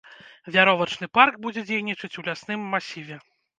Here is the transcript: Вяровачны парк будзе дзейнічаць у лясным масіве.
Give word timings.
Вяровачны 0.55 1.09
парк 1.19 1.37
будзе 1.45 1.65
дзейнічаць 1.69 2.11
у 2.23 2.27
лясным 2.31 2.67
масіве. 2.75 3.23